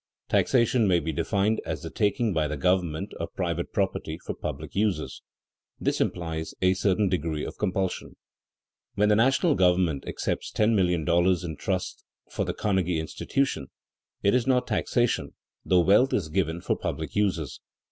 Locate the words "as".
1.63-1.83